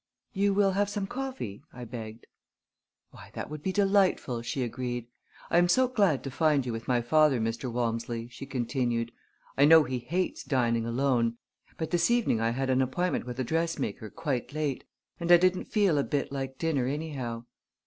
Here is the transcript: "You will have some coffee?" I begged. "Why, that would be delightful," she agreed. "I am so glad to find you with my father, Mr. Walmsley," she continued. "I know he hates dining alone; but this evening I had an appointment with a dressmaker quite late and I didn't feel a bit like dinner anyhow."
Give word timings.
"You 0.33 0.55
will 0.55 0.71
have 0.71 0.89
some 0.89 1.05
coffee?" 1.05 1.61
I 1.71 1.83
begged. 1.85 2.25
"Why, 3.11 3.29
that 3.35 3.51
would 3.51 3.61
be 3.61 3.71
delightful," 3.71 4.41
she 4.41 4.63
agreed. 4.63 5.05
"I 5.51 5.59
am 5.59 5.69
so 5.69 5.87
glad 5.87 6.23
to 6.23 6.31
find 6.31 6.65
you 6.65 6.71
with 6.73 6.87
my 6.87 7.03
father, 7.03 7.39
Mr. 7.39 7.71
Walmsley," 7.71 8.27
she 8.29 8.47
continued. 8.47 9.11
"I 9.59 9.65
know 9.65 9.83
he 9.83 9.99
hates 9.99 10.43
dining 10.43 10.87
alone; 10.87 11.37
but 11.77 11.91
this 11.91 12.09
evening 12.09 12.41
I 12.41 12.49
had 12.49 12.71
an 12.71 12.81
appointment 12.81 13.27
with 13.27 13.37
a 13.39 13.43
dressmaker 13.43 14.09
quite 14.09 14.53
late 14.53 14.85
and 15.19 15.31
I 15.31 15.37
didn't 15.37 15.65
feel 15.65 15.99
a 15.99 16.03
bit 16.03 16.31
like 16.31 16.57
dinner 16.57 16.87
anyhow." 16.87 17.45